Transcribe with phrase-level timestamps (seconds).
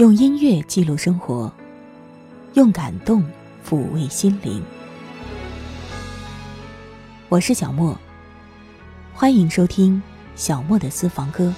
[0.00, 1.52] 用音乐记录生活，
[2.54, 3.22] 用感动
[3.62, 4.64] 抚慰心灵。
[7.28, 7.94] 我是小莫，
[9.12, 10.02] 欢迎收听
[10.34, 11.52] 小莫的私房歌。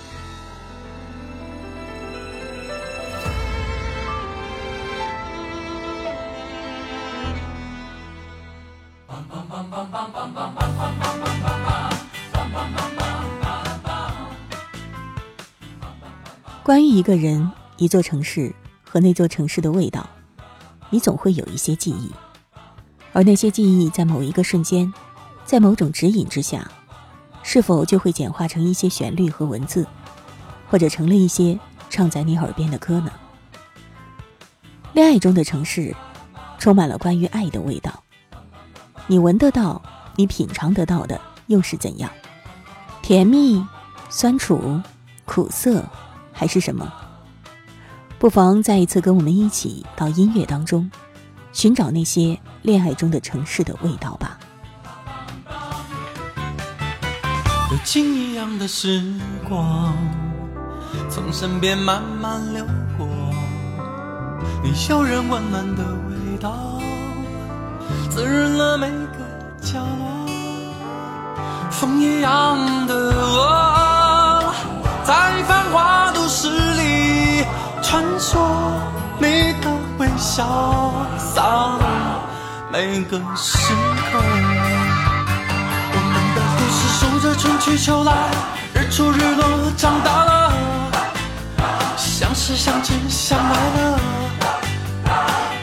[16.64, 17.48] 关于一个人。
[17.76, 20.08] 一座城市和那座城市的味道，
[20.90, 22.10] 你总会有一些记忆，
[23.12, 24.92] 而那些记忆在某一个瞬间，
[25.44, 26.70] 在某种指引之下，
[27.42, 29.86] 是否就会简化成一些旋律和文字，
[30.70, 31.58] 或者成了一些
[31.90, 33.10] 唱在你耳边的歌呢？
[34.92, 35.96] 恋爱中的城市，
[36.58, 38.02] 充满了关于爱的味道，
[39.06, 39.80] 你闻得到，
[40.14, 42.10] 你品尝得到的又是怎样？
[43.00, 43.66] 甜蜜、
[44.10, 44.80] 酸楚、
[45.24, 45.84] 苦涩，
[46.32, 46.92] 还是什么？
[48.22, 50.88] 不妨再一次跟我们一起到音乐当中，
[51.52, 54.38] 寻找那些恋爱中的城市的味道吧。
[57.68, 59.02] 流金一样的时
[59.48, 59.92] 光
[61.10, 62.64] 从身边慢慢流
[62.96, 63.08] 过，
[64.62, 66.80] 你诱人温暖的味道
[68.08, 69.18] 滋润了每个
[69.60, 70.28] 角落。
[71.72, 74.54] 风一样的我，
[75.04, 76.48] 在繁华都市
[77.92, 77.92] 里。
[77.92, 78.38] 穿梭，
[79.18, 81.80] 你的微笑洒落
[82.72, 84.18] 每个时刻。
[85.92, 88.12] 我们的故事数着春去秋来，
[88.72, 90.54] 日出日落，长大了，
[91.98, 94.00] 相识相知相爱了，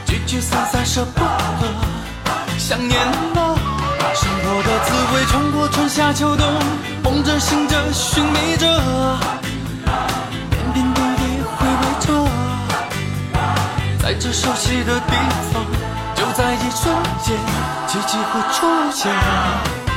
[0.05, 1.67] 聚聚散散舍不得，
[2.59, 3.58] 想念了。
[4.14, 6.45] 生活的滋味穿过春夏秋冬，
[7.03, 8.67] 梦着醒着寻觅着。
[14.09, 15.14] 在这熟悉的地
[15.53, 15.64] 方，
[16.15, 17.37] 就在一瞬间，
[17.86, 19.89] 奇迹会出现。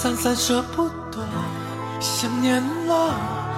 [0.00, 1.18] 散散舍不得，
[1.98, 3.10] 想念了。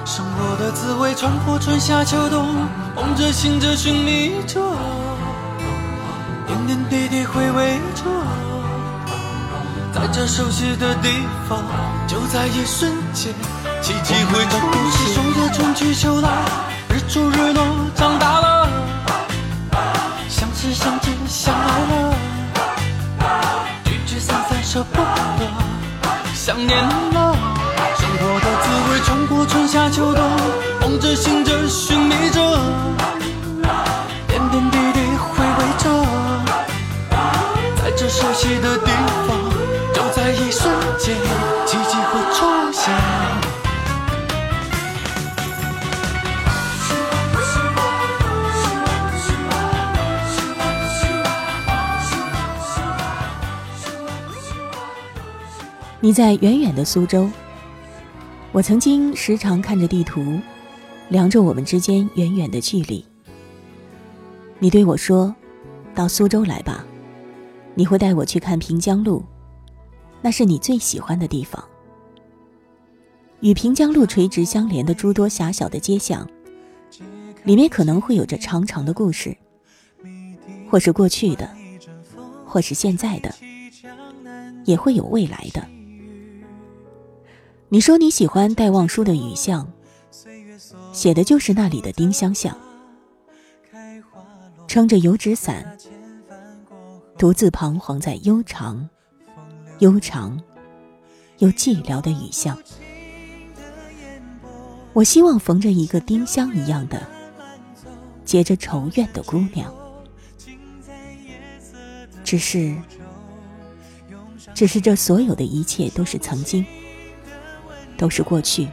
[0.06, 4.59] 生活的滋味穿过春夏秋冬，梦着醒着寻觅着，
[6.47, 8.05] 点点滴滴回味着，
[9.93, 11.11] 在这熟悉的地
[11.47, 11.62] 方，
[12.09, 13.34] 就在一瞬间，
[13.83, 14.57] 奇迹会出
[14.93, 15.15] 现。
[15.15, 16.31] 数着春去秋来。
[16.89, 17.62] 日出日落，
[17.95, 18.67] 长大了，
[20.27, 22.15] 相识相知相爱了，
[23.84, 25.59] 聚聚散散舍不得，
[26.50, 27.33] 想念了。
[27.97, 30.21] 生活的滋味穿过春夏秋冬，
[30.81, 32.41] 梦着醒着寻觅着，
[34.27, 36.05] 点点滴滴回味着，
[37.77, 38.91] 在这熟悉的地
[39.28, 39.40] 方，
[56.03, 57.28] 你在远远的苏州，
[58.53, 60.41] 我曾经时常看着地图，
[61.11, 63.05] 量着我们之间远远的距离。
[64.59, 65.34] 你对我说
[65.94, 66.87] ：“到苏州来吧，
[67.75, 69.22] 你会带我去看平江路，
[70.22, 71.62] 那是你最喜欢的地方。”
[73.41, 76.27] 与平江路垂直相连的诸多狭小的街巷，
[77.44, 79.37] 里面可能会有着长长的故事，
[80.71, 81.47] 或是过去的，
[82.47, 83.34] 或是现在的，
[84.65, 85.63] 也会有未来的。
[87.72, 89.65] 你说你喜欢戴望舒的《雨巷》，
[90.93, 92.59] 写的就是那里的丁香巷。
[94.67, 95.78] 撑着油纸伞，
[97.17, 98.91] 独自彷徨在悠长、
[99.78, 100.43] 悠长
[101.39, 102.59] 又寂寥的雨巷。
[104.93, 107.01] 我希望逢着一个丁香一样的、
[108.25, 109.73] 结着愁怨的姑娘。
[112.25, 112.77] 只是，
[114.57, 116.66] 只是这所有的一切都是曾经。
[118.01, 118.67] 都是过去，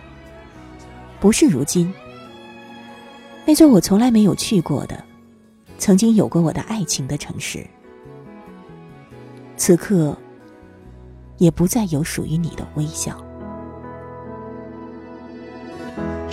[1.19, 1.93] 不是如今。
[3.45, 5.03] 那座我从来没有去过的，
[5.77, 7.67] 曾经有过我的爱情的城市，
[9.57, 10.17] 此刻
[11.39, 13.21] 也不再有属于你的微笑。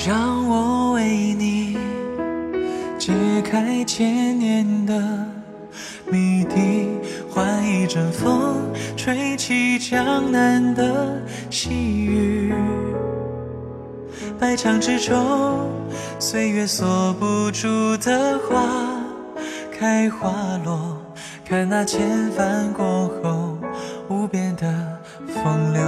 [0.06, 1.76] 让我为你
[2.96, 3.12] 解
[3.42, 5.26] 开千年的
[6.10, 6.88] 谜底，
[7.30, 8.56] 换一阵风，
[8.96, 12.54] 吹起江南的细雨。
[14.38, 15.70] 百墙之中，
[16.18, 18.62] 岁月锁不住的花
[19.72, 20.32] 开花
[20.64, 20.98] 落，
[21.44, 23.56] 看那千帆过后
[24.08, 24.66] 无边的
[25.26, 25.82] 风流，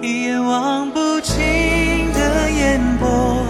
[0.00, 1.34] 一眼望不尽
[2.12, 3.44] 的烟波，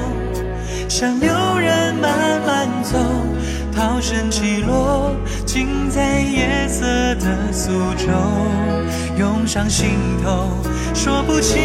[0.88, 1.28] 像流
[1.58, 2.98] 人慢慢走，
[3.74, 4.83] 涛声起落，
[5.54, 6.84] 浸在夜色
[7.14, 8.10] 的苏州，
[9.16, 9.90] 涌上心
[10.20, 10.48] 头，
[10.92, 11.62] 说不清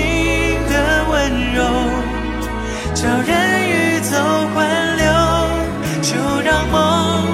[0.70, 1.64] 的温柔，
[2.94, 4.16] 叫人欲走
[4.54, 5.12] 还留，
[6.04, 7.26] 就让梦，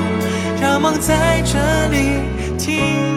[0.62, 1.60] 让梦在这
[1.90, 2.22] 里
[2.58, 3.15] 停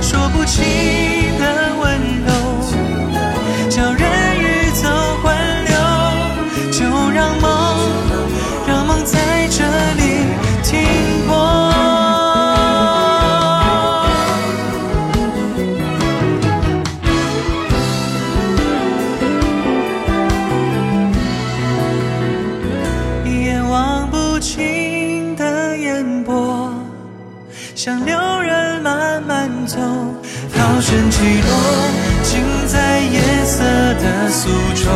[0.00, 1.15] 说不清。
[31.16, 31.48] 起落，
[32.22, 34.90] 尽在夜色的苏州，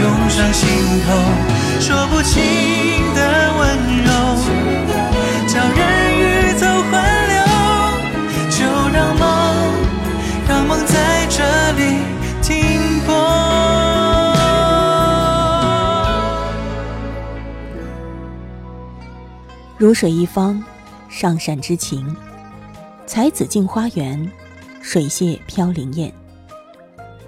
[0.00, 0.68] 涌上心
[1.06, 1.14] 头，
[1.78, 2.42] 说不清
[3.14, 3.20] 的
[3.56, 3.62] 温
[4.02, 4.10] 柔，
[5.46, 5.78] 叫人
[6.18, 6.20] 欲
[6.58, 6.92] 走还
[7.28, 7.38] 留，
[8.50, 9.22] 就让梦，
[10.48, 11.38] 让梦在这
[11.78, 11.80] 里
[12.42, 13.14] 停泊。
[19.78, 20.60] 如水一方，
[21.08, 22.04] 上善之情；
[23.06, 24.28] 才子镜花园，
[24.82, 26.12] 水榭飘零燕。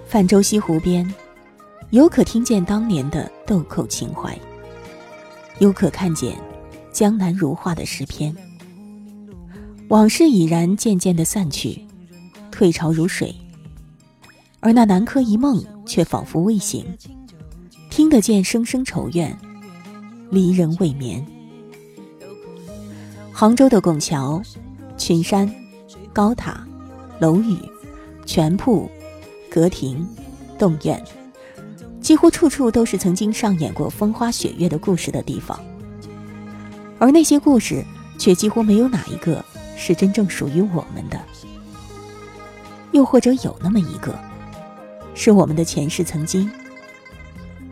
[0.05, 1.11] 泛舟西湖边，
[1.89, 4.37] 犹可听见当年的豆蔻情怀，
[5.59, 6.37] 犹可看见
[6.91, 8.35] 江南如画的诗篇。
[9.87, 11.81] 往事已然渐渐的散去，
[12.51, 13.33] 退潮如水，
[14.59, 16.85] 而那南柯一梦却仿佛未醒，
[17.89, 19.35] 听得见声声愁怨，
[20.29, 21.25] 离人未眠。
[23.31, 24.41] 杭州的拱桥、
[24.97, 25.53] 群山、
[26.13, 26.65] 高塔、
[27.19, 27.57] 楼宇、
[28.25, 28.89] 全铺、
[29.49, 30.07] 阁亭、
[30.59, 31.01] 洞院，
[32.01, 35.59] 几乎处处都是曾经上演过风花雪月的故事的地方。
[36.99, 37.83] 而那些故事，
[38.17, 39.43] 却几乎没有哪一个
[39.77, 41.19] 是真正属于我们的。
[42.91, 44.17] 又或者有那么一个，
[45.13, 46.49] 是我们的前世曾经。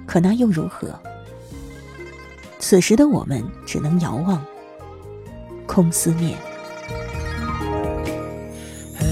[0.06, 0.98] 可那又如何？
[2.60, 4.42] 此时的我们只能遥望。
[5.66, 6.38] 空思念。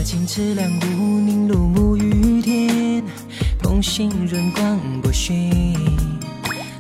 [0.01, 0.67] 河清池亮，
[0.98, 3.03] 乌宁路沐雨天，
[3.63, 5.75] 梦醒润光不寻。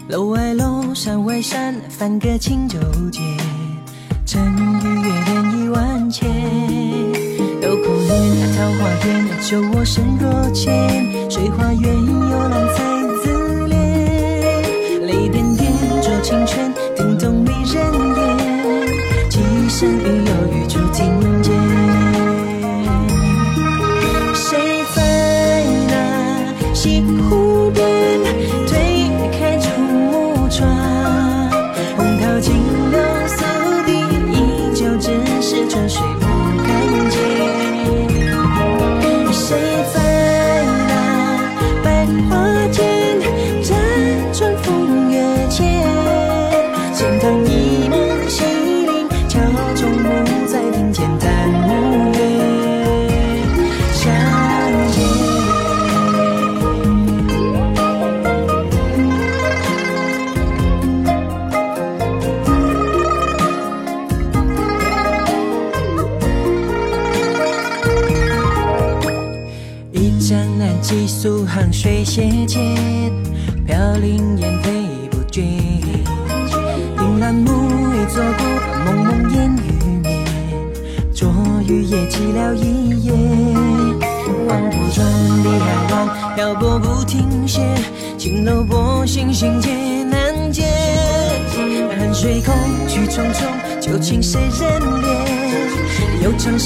[0.07, 2.79] 楼外楼，山外山，翻个轻舟
[3.11, 3.21] 间。
[4.25, 6.27] 晨与月，连一万千。
[7.61, 11.29] 豆蔻年，桃花源，酒窝深若浅。
[11.29, 12.00] 水花远，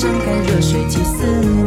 [0.05, 0.11] 怜？
[0.11, 1.64] 悠长山干热水几丝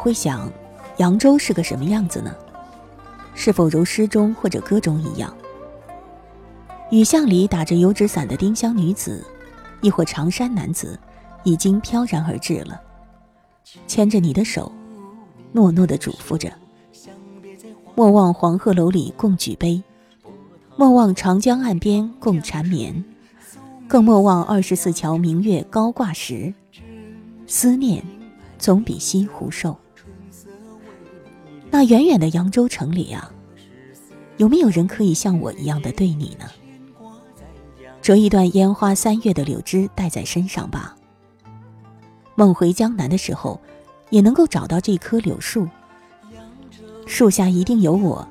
[0.00, 0.50] 会想，
[0.96, 2.34] 扬州是个什么样子呢？
[3.34, 5.36] 是否如诗中或者歌中一样，
[6.90, 9.22] 雨巷里打着油纸伞的丁香女子，
[9.82, 10.98] 亦或长衫男子，
[11.44, 12.80] 已经飘然而至了，
[13.86, 14.72] 牵着你的手，
[15.52, 16.50] 诺诺的嘱咐着：
[17.94, 19.82] 莫忘黄鹤楼里共举杯，
[20.76, 23.04] 莫忘长江岸边共缠绵，
[23.86, 26.54] 更莫忘二十四桥明月高挂时，
[27.46, 28.02] 思念。
[28.58, 29.74] 总比西湖瘦。
[31.70, 33.30] 那远远的扬州城里啊，
[34.38, 36.46] 有没有人可以像我一样的对你呢？
[38.02, 40.96] 折一段烟花三月的柳枝带在身上吧。
[42.34, 43.60] 梦回江南的时候，
[44.08, 45.68] 也能够找到这棵柳树，
[47.06, 48.26] 树下一定有我，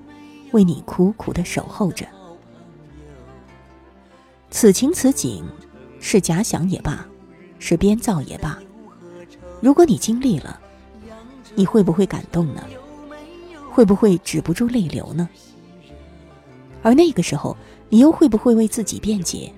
[0.52, 2.06] 为你苦苦的守候着。
[4.50, 5.46] 此情此景，
[6.00, 7.06] 是假想也罢，
[7.60, 8.58] 是编造也罢。
[9.62, 10.60] 如果你经历了，
[11.54, 12.64] 你会不会感动呢？
[13.80, 15.30] 会不会止不住泪流呢？
[16.84, 17.56] 而那个时候，
[17.88, 19.54] 你又会不会为自己辩解？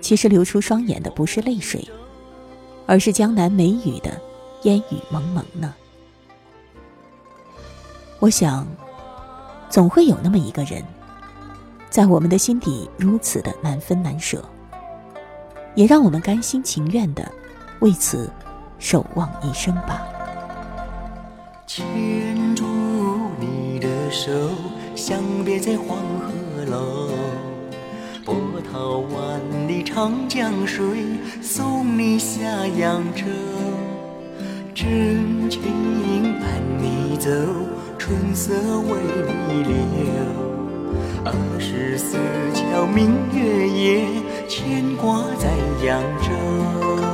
[0.00, 1.84] 其实流出双眼的不是泪水，
[2.86, 4.12] 而是江南梅雨的
[4.62, 5.74] 烟雨蒙蒙呢？
[8.20, 8.64] 我想，
[9.68, 10.84] 总会有那么一个人，
[11.90, 14.40] 在我们的心底如此的难分难舍，
[15.74, 17.28] 也让我们甘心情愿的
[17.80, 18.30] 为此。
[18.78, 20.06] 守望一生吧，
[24.16, 24.32] 手，
[24.94, 27.10] 相别在黄鹤楼。
[28.24, 28.34] 波
[28.72, 30.86] 涛万里长江水，
[31.42, 32.40] 送你下
[32.78, 33.24] 扬州。
[34.74, 35.60] 真情
[36.40, 36.48] 伴
[36.80, 37.30] 你走，
[37.98, 38.96] 春色为
[39.48, 39.76] 你留。
[41.22, 42.16] 二十四
[42.54, 44.06] 桥明月夜，
[44.48, 45.50] 牵挂在
[45.86, 47.05] 扬州。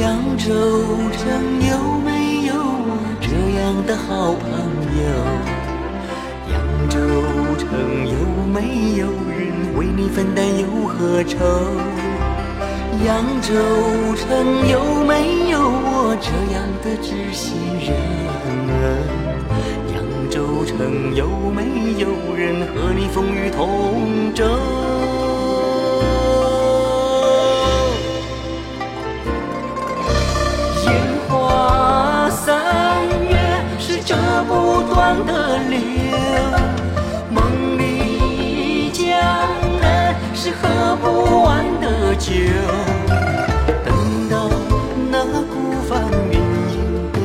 [0.00, 0.50] 扬州
[1.12, 3.28] 城有没有我这
[3.60, 4.48] 样的好朋
[4.96, 5.02] 友？
[6.50, 6.56] 扬
[6.88, 6.96] 州
[7.58, 7.68] 城
[8.08, 8.16] 有
[8.46, 11.36] 没有人为你分担忧和愁？
[13.04, 13.52] 扬州
[14.16, 17.92] 城有没有我这样的知心人？
[19.92, 21.60] 扬州城有没
[21.98, 24.48] 有人和你风雨同舟？
[35.26, 35.78] 的流，
[37.30, 39.08] 梦里江
[39.80, 42.30] 南是喝不完的酒。
[43.84, 44.50] 等到
[45.10, 45.54] 那孤
[45.88, 45.90] 帆
[46.30, 46.34] 远
[46.72, 46.74] 影
[47.12, 47.16] 背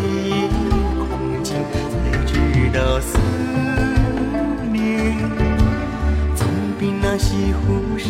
[0.98, 1.48] 空尽，
[1.92, 1.94] 才
[2.26, 2.32] 知
[2.74, 3.18] 道思
[4.72, 5.18] 念
[6.36, 6.48] 总
[6.80, 8.06] 比那西湖瘦。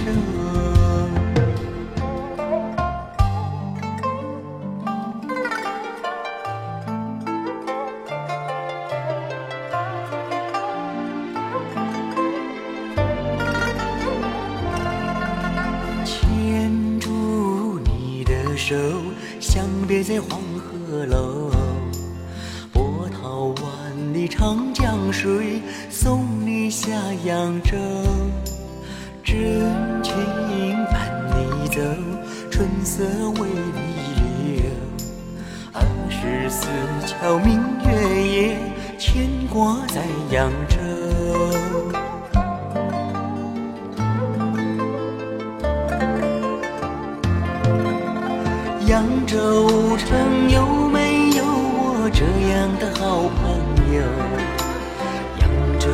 [49.36, 53.60] 扬州城有没有我这样的好朋
[53.94, 54.00] 友？
[55.42, 55.44] 扬
[55.78, 55.86] 州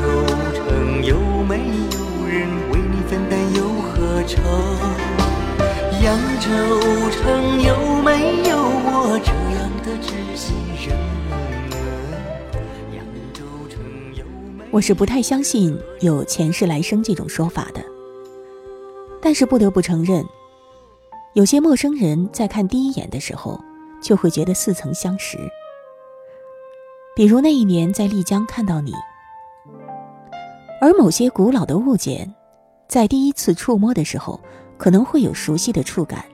[0.54, 4.40] 城有没有人为你分担忧和愁？
[6.04, 6.46] 扬州
[7.10, 10.54] 城有没有我这样的知心
[10.88, 10.96] 人？
[14.70, 17.84] 我是不太相信有前世来生这种说法的，
[19.20, 20.24] 但是不得不承认，
[21.34, 23.58] 有些陌生人在看第一眼的时候，
[24.02, 25.38] 就会觉得似曾相识。
[27.16, 28.94] 比如那一年在丽江看到你，
[30.82, 32.34] 而某些古老的物件，
[32.90, 34.42] 在第一次触摸的时候，
[34.78, 36.26] 可能会有熟悉的触感。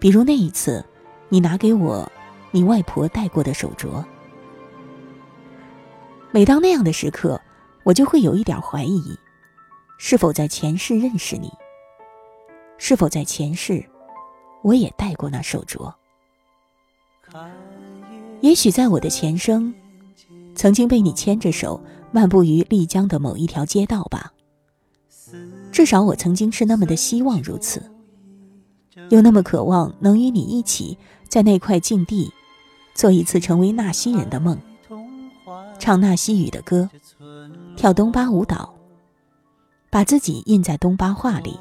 [0.00, 0.84] 比如那一次，
[1.28, 2.10] 你拿给我
[2.50, 4.04] 你外婆戴过的手镯。
[6.32, 7.40] 每当那样的时刻，
[7.84, 9.16] 我就会有一点怀疑，
[9.98, 11.48] 是否在前世认识你？
[12.84, 13.88] 是否在前世，
[14.60, 15.94] 我也戴过那手镯？
[18.40, 19.72] 也许在我的前生，
[20.56, 24.32] 曾经被你牵着手漫步于丽江的某一条街道吧。
[25.70, 27.88] 至少我曾经是那么的希望如此，
[29.10, 30.98] 又那么渴望能与你一起
[31.28, 32.32] 在那块净地，
[32.96, 34.58] 做一次成为纳西人的梦。
[35.78, 36.90] 唱纳西语的歌，
[37.76, 38.74] 跳东巴舞蹈，
[39.88, 41.56] 把自己印在东巴画里，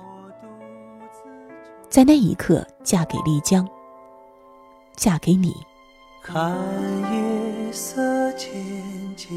[1.92, 3.68] 在那一刻嫁给丽江，
[4.96, 5.54] 嫁给你。
[6.24, 6.58] 看
[7.12, 8.50] 夜色渐
[9.18, 9.30] 渐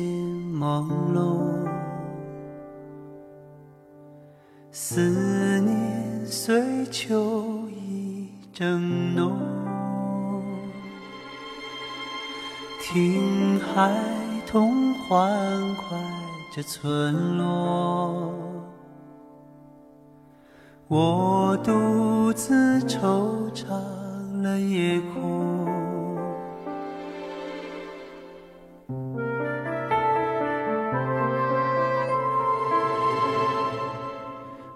[0.57, 1.67] 朦胧，
[4.71, 9.37] 思念随秋意正浓，
[12.81, 13.93] 听孩
[14.47, 15.99] 童欢快
[16.55, 18.33] 着村落，
[20.87, 23.69] 我独自惆怅
[24.43, 25.65] 了夜空。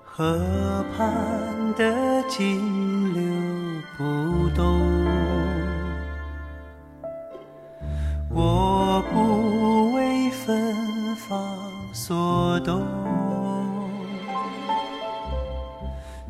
[0.04, 1.14] 河畔
[1.76, 3.22] 的金柳
[3.96, 4.97] 不动，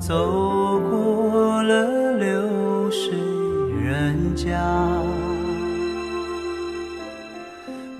[0.08, 3.12] 走过了流水
[3.78, 4.58] 人家，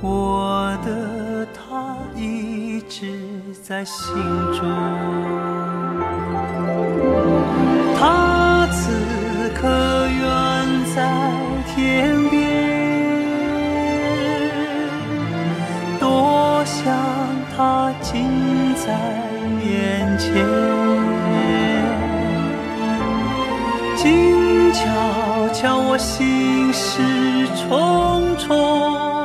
[0.01, 3.13] 我的他一直
[3.63, 4.17] 在心
[4.59, 5.38] 中。
[26.49, 27.03] 心事
[27.69, 29.18] 重重，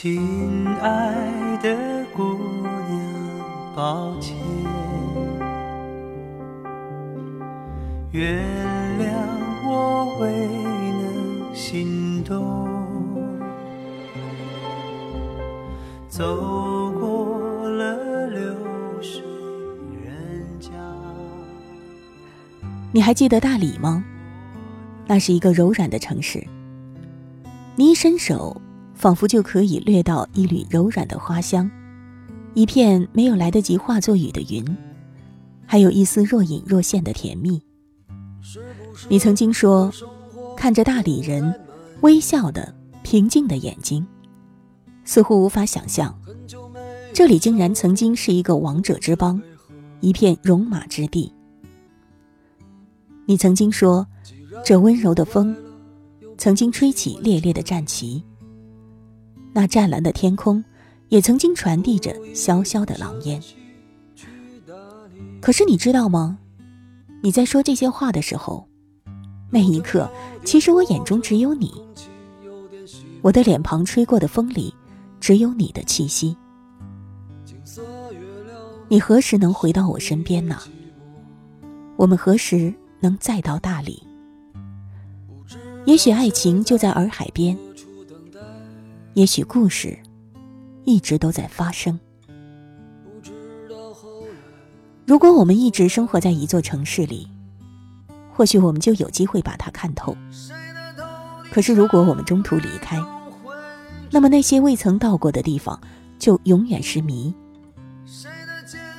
[0.00, 1.76] 亲爱的
[2.14, 2.22] 姑
[2.88, 4.36] 娘，抱歉，
[8.12, 8.40] 原
[9.00, 9.08] 谅
[9.66, 10.30] 我未
[11.02, 12.46] 能心动，
[16.08, 18.54] 走过了流
[19.02, 19.20] 水
[20.04, 20.70] 人家。
[22.92, 24.04] 你还记得大理吗？
[25.08, 26.46] 那是一个柔软的城市。
[27.74, 28.62] 你一伸手，
[28.98, 31.70] 仿佛就可以掠到一缕柔软的花香，
[32.54, 34.76] 一片没有来得及化作雨的云，
[35.64, 37.62] 还有一丝若隐若现的甜蜜。
[39.08, 39.92] 你曾经说，
[40.56, 41.54] 看着大理人
[42.00, 44.04] 微笑的平静的眼睛，
[45.04, 46.12] 似乎无法想象，
[47.12, 49.40] 这里竟然曾经是一个王者之邦，
[50.00, 51.32] 一片戎马之地。
[53.26, 54.04] 你曾经说，
[54.64, 55.54] 这温柔的风，
[56.36, 58.24] 曾经吹起烈烈的战旗。
[59.58, 60.62] 那湛蓝的天空，
[61.08, 63.42] 也曾经传递着萧萧的狼烟。
[65.40, 66.38] 可是你知道吗？
[67.24, 68.68] 你在说这些话的时候，
[69.50, 70.08] 那一刻，
[70.44, 71.72] 其实我眼中只有你。
[73.20, 74.72] 我的脸庞吹过的风里，
[75.18, 76.36] 只有你的气息。
[78.86, 80.56] 你何时能回到我身边呢？
[81.96, 84.00] 我们何时能再到大理？
[85.84, 87.58] 也许爱情就在洱海边，
[89.14, 89.98] 也许故事
[90.84, 91.98] 一直都在发生。
[95.06, 97.26] 如果我们一直生活在一座城市里，
[98.30, 100.16] 或许我们就有机会把它看透。
[101.50, 103.02] 可是如果我们中途离开，
[104.10, 105.80] 那么那些未曾到过的地方，
[106.18, 107.34] 就永远是谜。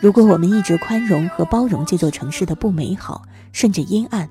[0.01, 4.29] 如果我们一直宽容和包容这座城市的不美好，甚至阴暗，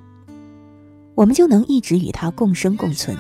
[1.15, 3.17] 我们就能一直与它共生共存。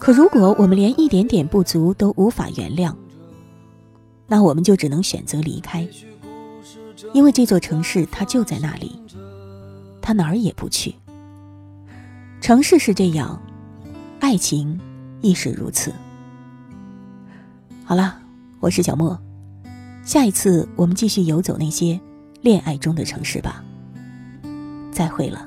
[0.00, 2.94] 可如果我们连一点点不足都无法原谅，
[4.26, 5.86] 那我们就只能选择离开，
[7.12, 8.98] 因为这座城市它就在那里，
[10.00, 10.94] 它哪儿也不去。
[12.40, 13.40] 城市是这样，
[14.20, 14.80] 爱情
[15.20, 15.92] 亦是如此。
[17.84, 18.18] 好了，
[18.58, 19.20] 我是小莫。
[20.02, 22.00] 下一次我们继续游走那些
[22.40, 23.62] 恋爱中的城市吧。
[24.90, 25.46] 再会了。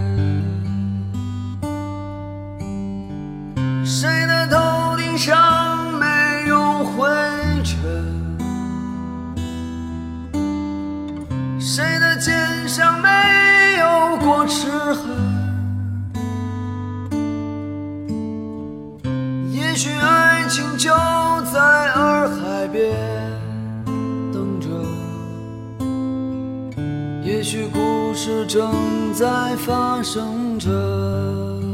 [28.23, 31.70] 事正在发生着。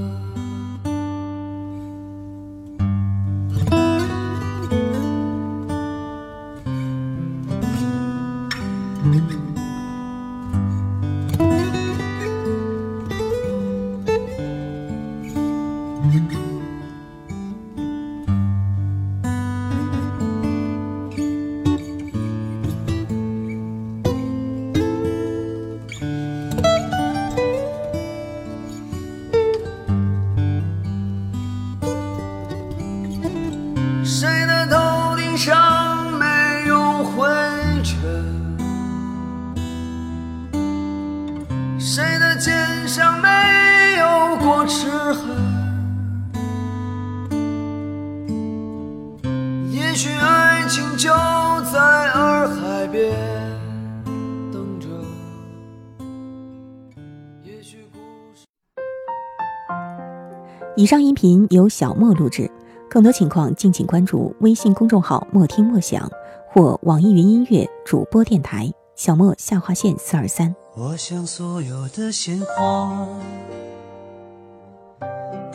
[60.75, 62.51] 以上音频由小莫录制，
[62.89, 66.11] 更多情况敬请关注微信公众号“莫听莫想”
[66.51, 70.53] 或网易云音乐主播电台“小莫下划线四二三”。
[70.75, 73.07] 我想所有的鲜花